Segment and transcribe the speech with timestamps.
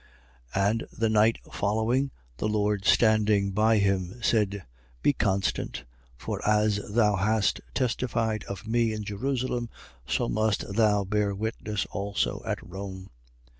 [0.55, 0.67] 23:11.
[0.71, 4.65] And the night following, the Lord standing by him, said:
[5.03, 5.85] Be constant:
[6.17, 9.69] for as thou hast testified of me in Jerusalem,
[10.07, 13.11] so must thou bear witness also at Rome.